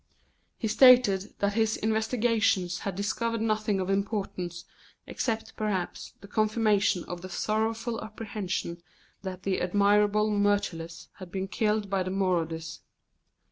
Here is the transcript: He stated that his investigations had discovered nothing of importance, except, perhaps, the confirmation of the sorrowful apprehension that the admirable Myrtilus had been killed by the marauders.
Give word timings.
He 0.57 0.67
stated 0.67 1.35
that 1.37 1.53
his 1.53 1.77
investigations 1.77 2.79
had 2.79 2.95
discovered 2.95 3.39
nothing 3.43 3.79
of 3.79 3.87
importance, 3.87 4.65
except, 5.05 5.55
perhaps, 5.55 6.13
the 6.21 6.27
confirmation 6.27 7.03
of 7.03 7.21
the 7.21 7.29
sorrowful 7.29 8.03
apprehension 8.03 8.81
that 9.21 9.43
the 9.43 9.61
admirable 9.61 10.31
Myrtilus 10.31 11.09
had 11.19 11.31
been 11.31 11.47
killed 11.47 11.87
by 11.87 12.01
the 12.01 12.09
marauders. 12.09 12.79